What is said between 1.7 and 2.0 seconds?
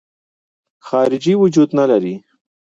نه